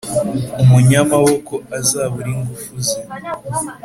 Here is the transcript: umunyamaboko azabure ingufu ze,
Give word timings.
umunyamaboko 0.63 1.53
azabure 1.77 2.29
ingufu 2.35 2.73
ze, 2.87 2.99